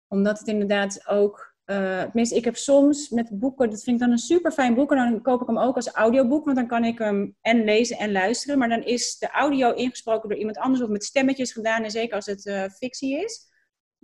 [0.09, 1.53] Omdat het inderdaad ook...
[1.64, 3.71] eh tenminste, ik heb soms met boeken...
[3.71, 4.90] Dat vind ik dan een super fijn boek.
[4.93, 6.45] En dan koop ik hem ook als audioboek.
[6.45, 8.59] Want dan kan ik hem en lezen en luisteren.
[8.59, 10.83] Maar dan is de audio ingesproken door iemand anders...
[10.83, 11.83] of met stemmetjes gedaan.
[11.85, 13.53] En zeker als het eh, fictie is.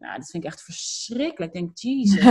[0.00, 1.54] Nou, dat vind ik echt verschrikkelijk.
[1.54, 2.24] Ik denk, jezus.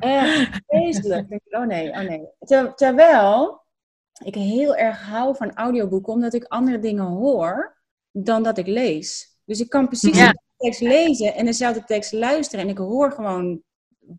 [0.00, 1.28] Echt vreselijk.
[1.28, 2.28] Denk, oh nee, oh nee.
[2.38, 3.62] Ter- terwijl
[4.24, 7.78] ik heel erg hou van audioboeken, omdat ik andere dingen hoor
[8.12, 9.38] dan dat ik lees.
[9.44, 10.28] Dus ik kan precies Ja.
[10.32, 12.64] de tekst lezen en dezelfde tekst luisteren.
[12.64, 13.62] En ik hoor gewoon,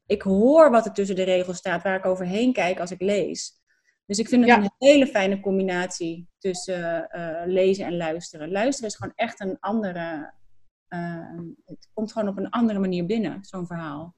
[0.06, 3.60] ik hoor wat er tussen de regels staat, waar ik overheen kijk als ik lees.
[4.06, 4.58] Dus ik vind het Ja.
[4.64, 8.52] een hele fijne combinatie tussen eh, lezen en luisteren.
[8.52, 10.34] Luisteren is gewoon echt een andere.
[10.92, 14.14] Eh, het komt gewoon op een andere manier binnen, zo'n verhaal.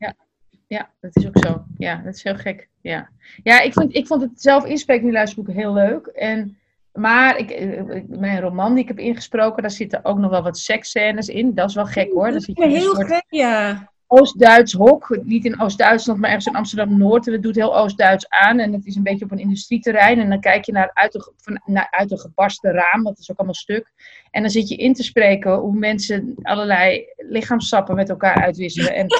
[0.68, 1.64] Ja, dat is ook zo.
[1.78, 2.70] Ja, dat is heel gek.
[2.82, 3.10] Ja,
[3.44, 6.06] ja ik, vond, ik vond het zelf inspreken luisterboeken heel leuk.
[6.06, 6.58] En,
[6.92, 10.44] maar ik, eh, ik- mijn roman die ik heb ingesproken, daar zitten ook nog wel
[10.44, 11.54] wat seksscènes in.
[11.54, 12.28] Dat is wel gek hoor.
[12.28, 13.92] In een heel soort gek, ja.
[14.20, 15.18] Oost-Duits hok.
[15.24, 17.28] Niet in Oost-Duitsland, maar ergens in Amsterdam-Noord.
[17.28, 18.60] En het doet heel Oost-Duits aan.
[18.60, 20.20] En het is een beetje op een industrieterrein.
[20.20, 23.04] En dan kijk je naar uit, een, ge- van, naar, uit een gebarsten raam.
[23.04, 23.92] Dat is ook allemaal stuk.
[24.32, 28.94] En dan zit je in te spreken hoe mensen allerlei lichaamssappen met elkaar uitwisselen.
[28.96, 29.08] En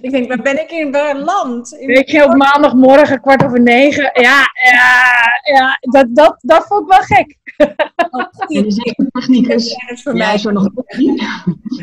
[0.00, 1.72] Ik denk, waar ben ik in waar land?
[1.72, 4.02] In- Weet je, op maandagmorgen, kwart over negen.
[4.14, 5.14] Ja, ja,
[5.56, 7.36] ja dat, dat, dat vond ik wel gek.
[7.58, 10.34] En je zegt de technicus, Dat is voor jij mij.
[10.34, 11.22] is er nog niet.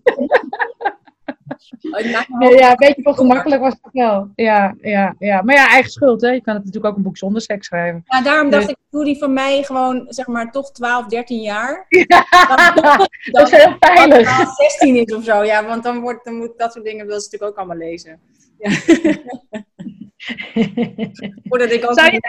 [1.90, 2.00] Oh,
[2.38, 4.28] Nee, ja, een beetje ongemakkelijk was het wel.
[4.34, 5.42] Ja, ja, ja.
[5.42, 6.28] Maar ja, eigen schuld, hè.
[6.30, 8.02] Je kan het natuurlijk ook een boek zonder seks schrijven.
[8.06, 8.72] Ja, daarom dacht Nee.
[8.72, 11.86] ik, doe die van mij gewoon, zeg maar, toch 12, 13 jaar.
[13.32, 14.28] dat is heel veilig.
[14.38, 17.06] Als het 16 is of zo, ja, want dan, wordt, dan moet dat soort dingen
[17.06, 18.20] wil ze natuurlijk ook allemaal lezen.
[18.58, 18.70] Ja.
[21.48, 21.98] Voordat ik ook...
[21.98, 22.20] Zou je-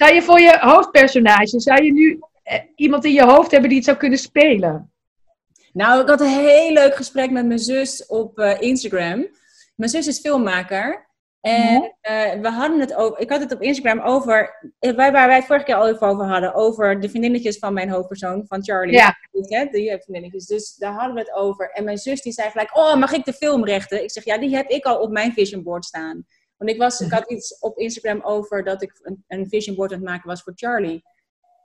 [0.00, 3.78] Zou je voor je hoofdpersonage, zou je nu eh, iemand in je hoofd hebben die
[3.78, 4.92] het zou kunnen spelen?
[5.72, 9.26] Nou, ik had een heel leuk gesprek met mijn zus op eh, Instagram.
[9.76, 11.08] Mijn zus is filmmaker.
[11.40, 15.44] En eh, we hadden het over, ik had het op Instagram over, waar, wij het
[15.44, 18.94] vorige keer al even over hadden, over de vriendinnetjes van mijn hoofdpersoon, van Charlie.
[18.94, 19.16] Ja.
[19.70, 20.46] Die vriendinnetjes.
[20.46, 21.70] Dus daar hadden we het over.
[21.70, 24.02] En mijn zus die zei gelijk, oh, mag ik de filmrechten?
[24.02, 26.26] Ik zeg, ja, die heb ik al op mijn vision board staan.
[26.60, 29.92] Want ik, was, ik had iets op Instagram over dat ik een, een vision board
[29.92, 31.02] aan het maken was voor Charlie.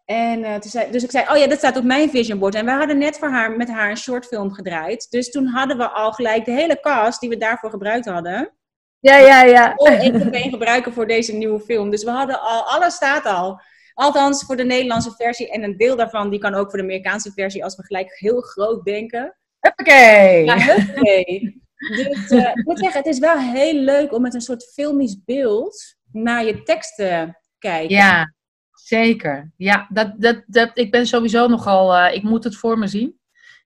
[0.05, 2.55] En uh, toen zei, dus ik zei, oh ja, dat staat op mijn vision board.
[2.55, 5.07] En we hadden net voor haar, met haar een shortfilm gedraaid.
[5.09, 8.53] Dus toen hadden we al gelijk de hele cast die we daarvoor gebruikt hadden.
[8.99, 9.73] Ja, ja, ja.
[9.75, 11.89] Om één op één gebruiken voor deze nieuwe film.
[11.89, 13.61] Dus we hadden al, alles staat al.
[13.93, 15.51] Althans voor de Nederlandse versie.
[15.51, 18.41] En een deel daarvan die kan ook voor de Amerikaanse versie als we gelijk heel
[18.41, 19.35] groot denken.
[19.59, 20.09] Oké.
[20.43, 21.63] Ja, huppakee.
[21.87, 25.23] Dus uh, ik moet zeggen, het is wel heel leuk om met een soort filmisch
[25.25, 27.95] beeld naar je tekst te kijken.
[27.95, 28.33] Ja,
[28.71, 29.51] zeker.
[29.57, 33.19] Ja, dat, dat, dat, ik ben sowieso nogal, uh, ik moet het voor me zien.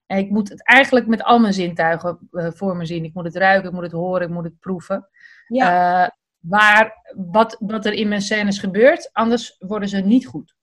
[0.06, 3.04] En ik moet het eigenlijk met al mijn zintuigen uh, voor me zien.
[3.04, 5.08] Ik moet het ruiken, ik moet het horen, ik moet het proeven.
[5.48, 6.18] Ja.
[6.40, 10.56] Waar, wat, wat er in mijn scènes gebeurt, anders worden ze niet goed.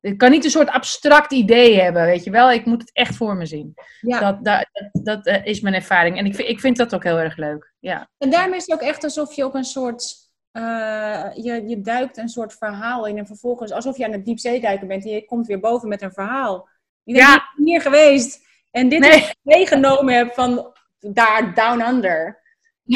[0.00, 2.50] Ik kan niet een soort abstract idee hebben, weet je wel.
[2.50, 3.74] Ik moet het echt voor me zien.
[4.00, 4.20] Ja.
[4.20, 6.18] Dat, dat, dat, dat uh, is mijn ervaring.
[6.18, 7.72] En ik vind, ik vind dat ook heel erg leuk.
[7.78, 8.08] Ja.
[8.18, 10.26] En daarmee is het ook echt alsof je op een soort...
[10.52, 14.60] Uh, je, je duikt een soort verhaal in en vervolgens alsof je aan het diepzee
[14.60, 16.68] duiken bent en je komt weer boven met een verhaal.
[17.02, 17.52] Je bent ja.
[17.56, 19.10] hier geweest en dit nee.
[19.10, 22.40] is meegenomen hebt van daar down under.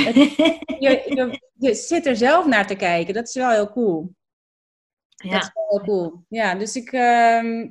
[0.79, 3.15] Je, je, zit er zelf naar te kijken.
[3.15, 4.15] Dat is wel heel cool.
[5.23, 5.33] Ja.
[5.33, 6.25] Dat is wel heel cool.
[6.29, 6.93] Ja, dus ik...
[6.93, 7.01] Uh,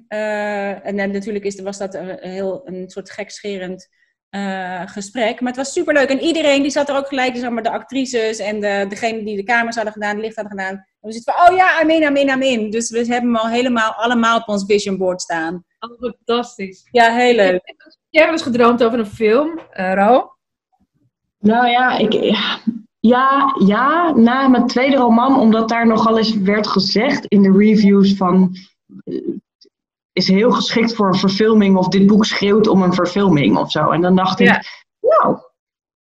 [0.10, 3.90] uh, en natuurlijk is, was dat een, heel, een soort gekscherend
[4.32, 5.40] uh, gesprek.
[5.40, 6.10] Maar het was superleuk.
[6.10, 9.36] En iedereen die zat er ook gelijk, zeg maar, de actrices en de, degene die
[9.36, 10.76] de kamers hadden gedaan, de licht hadden gedaan.
[10.76, 12.70] En we zitten van, oh ja, amen, amen, amen.
[12.70, 15.66] Dus we hebben hem al helemaal allemaal op ons vision board staan.
[15.80, 16.88] Oh, fantastisch.
[16.92, 17.76] Ja, heel leuk.
[18.10, 20.36] Jij hebt eens gedroomd over een film, uh, Ro?
[21.40, 22.60] Nou ja, ik, ja,
[23.02, 28.56] ja, na mijn tweede roman, omdat daar nogal eens werd gezegd in de reviews van...
[29.06, 29.40] Uh,
[30.14, 33.90] is heel geschikt voor een verfilming of dit boek schreeuwt om een verfilming of zo.
[33.90, 34.58] En dan dacht ja.
[34.58, 35.38] ik, nou,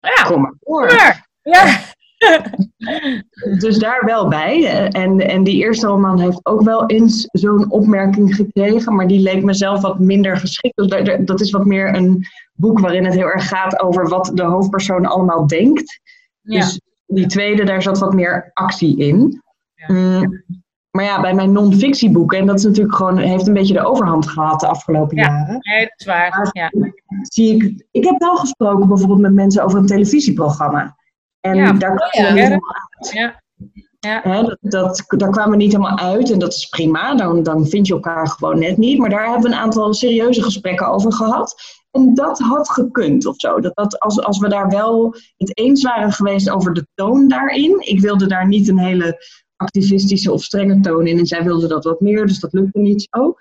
[0.00, 0.22] ja.
[0.22, 0.90] kom maar voor.
[0.90, 1.26] Ja.
[1.42, 1.80] ja.
[3.58, 4.88] dus daar wel bij.
[4.88, 9.42] En, en die eerste roman heeft ook wel eens zo'n opmerking gekregen, maar die leek
[9.42, 11.26] mezelf wat minder geschikt.
[11.26, 15.06] Dat is wat meer een boek waarin het heel erg gaat over wat de hoofdpersoon
[15.06, 16.00] allemaal denkt.
[16.42, 16.60] Ja.
[16.60, 19.42] Dus die tweede, daar zat wat meer actie in.
[19.74, 19.94] Ja.
[19.94, 20.44] Mm,
[20.90, 24.28] maar ja, bij mijn non-fictieboeken, en dat is natuurlijk gewoon, heeft een beetje de overhand
[24.28, 25.22] gehad de afgelopen ja.
[25.22, 25.58] jaren.
[25.60, 26.48] Nee, dat is waar.
[26.52, 26.70] Ja.
[27.22, 30.96] Zie ik, ik heb wel gesproken bijvoorbeeld met mensen over een televisieprogramma.
[31.40, 32.42] En Ja, daar kwamen ja, we niet hè?
[32.42, 33.12] helemaal uit.
[33.12, 33.40] Ja.
[33.98, 34.20] Ja.
[34.22, 37.14] Hè, dat, dat, daar kwamen we niet helemaal uit en dat is prima.
[37.14, 38.98] Dan, dan vind je elkaar gewoon net niet.
[38.98, 41.54] Maar daar hebben we een aantal serieuze gesprekken over gehad.
[41.92, 43.60] En dat had gekund of zo.
[43.60, 47.76] Dat, dat als, als we daar wel het eens waren geweest over de toon daarin.
[47.80, 49.24] Ik wilde daar niet een hele
[49.56, 51.18] activistische of strenge toon in.
[51.18, 53.34] En zij wilde dat wat meer, dus dat lukte niet zo.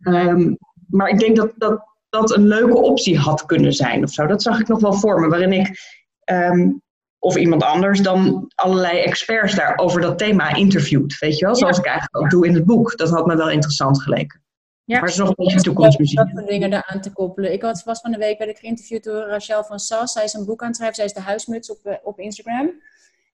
[0.00, 0.54] Ehm,
[0.86, 4.26] maar ik denk dat, dat dat een leuke optie had kunnen zijn of zo.
[4.26, 5.28] Dat zag ik nog wel voor me.
[5.28, 5.80] Waarin ik,
[6.24, 6.70] ehm,
[7.18, 11.18] of iemand anders, dan allerlei experts daar over dat thema interviewt.
[11.18, 11.54] Weet je wel?
[11.54, 12.96] Zoals ik eigenlijk ook doe in het boek.
[12.96, 14.42] Dat had me wel interessant geleken.
[14.88, 14.94] Ja.
[14.94, 16.18] Maar het is nog een beetje toekomstmuziek.
[16.18, 17.52] Dat soort dingen eraan te koppelen.
[17.52, 20.12] Ik had, was van de week werd ik geïnterviewd door Rachel van Sas.
[20.12, 20.96] Zij is een boek aan het schrijven.
[20.96, 22.70] Zij is de huismuts op, eh, op Instagram.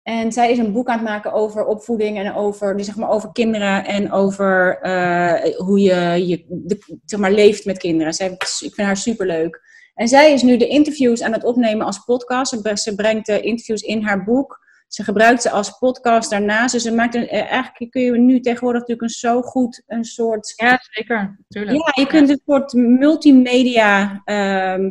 [0.03, 3.11] En zij is een boek aan het maken over opvoeding en over, dus zeg maar,
[3.11, 8.15] over kinderen en over eh, hoe je, je de, zeg maar, leeft met kinderen.
[8.15, 9.61] Zij, ik vind haar superleuk.
[9.95, 12.59] En zij is nu de interviews aan het opnemen als podcast.
[12.75, 14.67] Ze brengt de interviews in haar boek.
[14.93, 16.73] Ze gebruikt ze als podcast daarnaast.
[16.73, 20.05] Dus ze maakt een, eh, eigenlijk kun je nu tegenwoordig natuurlijk een zo goed een
[20.05, 21.39] soort Ja, zeker.
[21.49, 21.77] Tuurlijk.
[21.77, 24.91] ja, je kunt een soort multimedia ehm,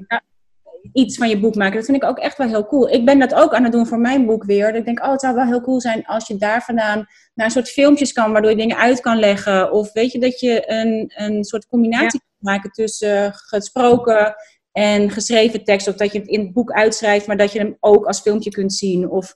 [0.93, 1.75] iets van je boek maken.
[1.75, 2.89] Dat vind ik ook echt wel heel cool.
[2.89, 4.67] Ik ben dat ook aan het doen voor mijn boek weer.
[4.67, 7.45] Dat ik denk, oh, het zou wel heel cool zijn als je daar vandaan naar
[7.45, 9.71] een soort filmpjes kan, waardoor je dingen uit kan leggen.
[9.71, 14.35] Of weet je, dat je een, een soort combinatie kan maken tussen gesproken
[14.71, 15.88] en geschreven tekst.
[15.88, 18.49] Of dat je het in het boek uitschrijft, maar dat je hem ook als filmpje
[18.49, 19.09] kunt zien.
[19.09, 19.35] Of,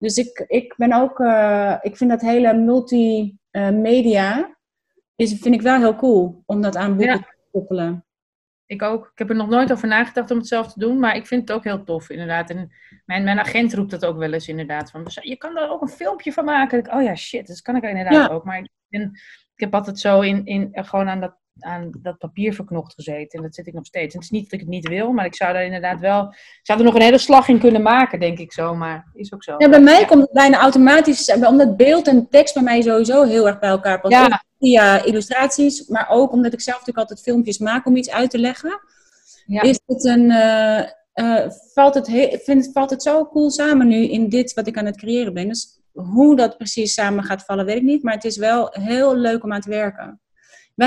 [0.00, 2.54] dus ik, ik ben ook, eh, ik vind dat hele
[3.52, 4.56] multimedia,
[5.16, 7.18] is, vind ik wel heel cool om dat aan boeken Ja.
[7.18, 8.04] te koppelen.
[8.66, 9.04] Ik ook.
[9.12, 11.40] Ik heb er nog nooit over nagedacht om het zelf te doen, maar ik vind
[11.48, 12.50] het ook heel tof, inderdaad.
[12.50, 12.72] En
[13.04, 14.90] mijn, mijn agent roept dat ook wel eens, inderdaad.
[14.90, 16.78] Van, je kan daar ook een filmpje van maken.
[16.78, 18.34] Ik, oh ja, shit, dat kan ik inderdaad Ja.
[18.34, 18.44] ook.
[18.44, 19.02] Maar ik, ben,
[19.54, 23.38] ik heb altijd zo in, in, gewoon aan dat, aan dat papier verknocht gezeten.
[23.38, 24.14] En dat zit ik nog steeds.
[24.14, 26.22] En het is niet dat ik het niet wil, maar ik zou daar inderdaad wel...
[26.30, 28.74] Ik zou er nog een hele slag in kunnen maken, denk ik zo.
[28.74, 29.54] Maar is ook zo.
[29.58, 33.46] Ja, bij mij komt het bijna automatisch, omdat beeld en tekst bij mij sowieso heel
[33.46, 34.28] erg bij elkaar passen.
[34.28, 34.44] Ja.
[34.58, 38.38] Via illustraties, maar ook omdat ik zelf natuurlijk altijd filmpjes maak om iets uit te
[38.38, 38.80] leggen.
[39.46, 39.62] Ja.
[39.62, 40.78] is het een, eh,
[41.12, 44.78] eh, valt, het he- vind, valt het zo cool samen nu in dit wat ik
[44.78, 45.48] aan het creëren ben.
[45.48, 48.02] Dus hoe dat precies samen gaat vallen, weet ik niet.
[48.02, 50.20] Maar het is wel heel leuk om aan te werken.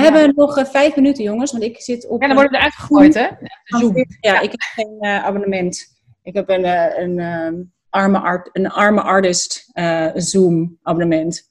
[0.06, 0.12] Ja.
[0.12, 2.20] hebben nog eh, vijf minuten, jongens, want ik zit op...
[2.20, 3.28] Ja, dan worden we eruit gegooid, hè?
[3.64, 3.94] Zoom.
[4.20, 5.86] Ja, ik heb geen eh, abonnement.
[6.22, 7.54] Ik heb een, eh, een, ehm,
[7.90, 11.50] arme, art, een arme artist eh, Zoom abonnement.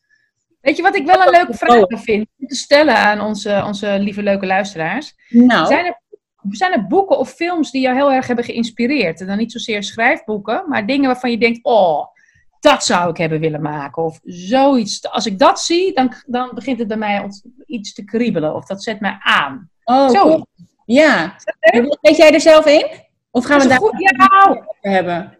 [0.61, 1.99] Weet je wat ik wel een leuke vraag Oh.
[1.99, 5.13] vind om te stellen aan onze, onze lieve leuke luisteraars?
[5.29, 6.01] Nou, Zijn, er,
[6.49, 9.21] zijn er boeken of films die jou heel erg hebben geïnspireerd?
[9.21, 12.05] En dan niet zozeer schrijfboeken, maar dingen waarvan je denkt, oh,
[12.63, 14.03] dat zou ik hebben willen maken.
[14.03, 15.09] Of zoiets.
[15.09, 17.29] Als ik dat zie, dan, dan begint het bij mij
[17.65, 18.55] iets te kriebelen.
[18.55, 19.69] Of dat zet mij aan.
[19.83, 20.21] oh, Zo.
[20.21, 20.45] cool.
[20.85, 21.35] Ja.
[22.01, 22.85] Weet jij er zelf in?
[23.31, 25.37] Of gaan we daar een goed- ja, over hebben?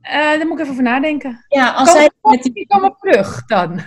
[0.00, 1.44] eh, daar moet ik even over nadenken.
[1.48, 3.80] Ja, als Kom, zij met die kom op terug dan.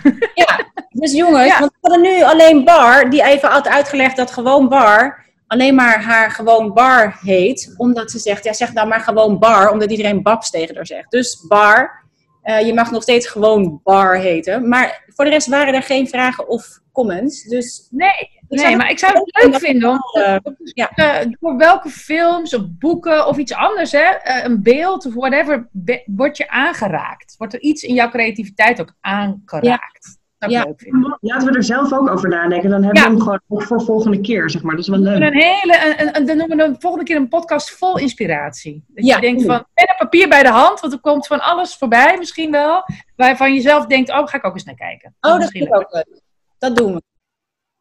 [0.88, 1.58] Dus jongens, Ja.
[1.58, 6.02] want we hadden nu alleen Bar, die even had uitgelegd dat gewoon Bar alleen maar
[6.02, 7.74] haar gewoon Bar heet.
[7.76, 11.10] Omdat ze zegt, ja zeg nou maar gewoon Bar, omdat iedereen Babs tegen haar zegt.
[11.10, 12.04] Dus Bar,
[12.46, 14.68] eh, je mag nog steeds gewoon Bar heten.
[14.68, 17.42] Maar voor de rest waren er geen vragen of comments.
[17.42, 20.36] Dus Nee, nee maar ik zou het leuk vinden om eh,
[20.74, 20.90] ja.
[20.90, 25.68] eh, door welke films of boeken of iets anders, hè, eh, een beeld of whatever,
[26.06, 27.34] word je aangeraakt?
[27.38, 30.18] Wordt er iets in jouw creativiteit ook aangeraakt?
[30.46, 30.64] Ik Ja.
[30.64, 31.18] leuk vinden.
[31.20, 32.70] Laten we er zelf ook over nadenken.
[32.70, 33.08] Dan hebben Ja.
[33.08, 34.74] we hem gewoon ook voor volgende keer, zeg maar.
[34.74, 35.32] Dat is wel We doen leuk.
[35.32, 38.84] Een hele, een, een, dan noemen we de volgende keer een podcast vol inspiratie.
[38.88, 39.14] Dat Ja.
[39.14, 42.50] je denkt van, en papier bij de hand, want er komt van alles voorbij misschien
[42.50, 42.82] wel,
[43.16, 45.14] waarvan je zelf denkt, oh, ga ik ook eens naar kijken.
[45.20, 46.20] Oh, dat Misschien vind ik ook leuk.
[46.58, 47.02] Dat doen we.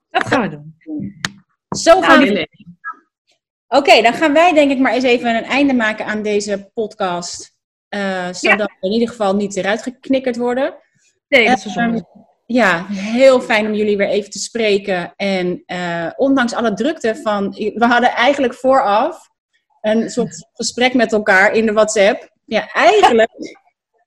[0.09, 0.75] Dat gaan we doen.
[1.77, 2.25] Zo gaan Nou, we.
[2.33, 2.47] Lily.
[3.67, 7.53] Oké, dan gaan wij denk ik maar eens even een einde maken aan deze podcast.
[7.89, 10.73] eh, zodat we in ieder geval niet eruit geknikkerd worden.
[11.27, 12.05] Nee, dat is zo zonde.
[12.45, 15.13] Ja, heel fijn om jullie weer even te spreken.
[15.15, 17.49] En eh, ondanks alle drukte van...
[17.49, 19.29] We hadden eigenlijk vooraf
[19.81, 22.29] een soort gesprek met elkaar in de WhatsApp.
[22.45, 23.31] Ja, eigenlijk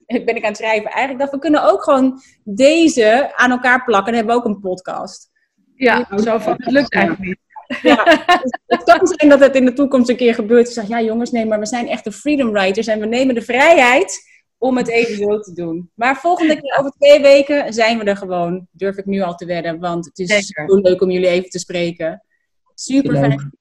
[0.26, 0.90] ben ik aan het schrijven.
[0.90, 4.12] Eigenlijk dat we kunnen ook gewoon deze aan elkaar plakken.
[4.12, 5.30] Dan hebben we ook een podcast.
[5.74, 7.38] Ja, zo van, het lukt eigenlijk niet.
[7.82, 8.04] Ja,
[8.42, 10.66] dus het kan zijn dat het in de toekomst een keer gebeurt.
[10.66, 12.86] Ik zeg, ja jongens, nee, maar we zijn echte freedom writers.
[12.86, 14.18] En we nemen de vrijheid
[14.58, 15.90] om het even zo te doen.
[15.94, 18.66] Maar volgende keer, over twee weken, zijn we er gewoon.
[18.72, 19.78] Durf ik nu al te wedden.
[19.78, 20.68] Want het is Zeker.
[20.68, 22.22] zo leuk om jullie even te spreken.
[22.74, 23.20] Super Leuk.
[23.22, 23.52] fijn.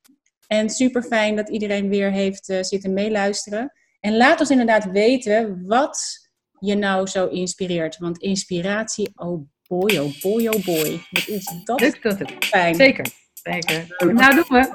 [0.47, 3.71] En super fijn dat iedereen weer heeft eh, zitten meeluisteren.
[3.99, 6.29] En laat ons inderdaad weten wat
[6.59, 7.97] je nou zo inspireert.
[7.97, 11.01] Want inspiratie, oh boy, oh boy, oh boy.
[11.09, 12.43] Wat is dat Lukt dat ook.
[12.43, 12.75] fijn.
[12.75, 13.05] Zeker.
[13.33, 13.85] Zeker.
[14.13, 14.69] Nou, doen we.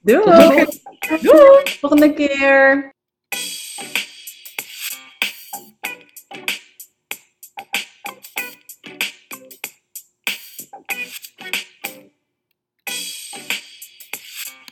[0.00, 0.66] Doei!
[1.22, 1.62] Doei.
[1.80, 2.94] Volgende keer!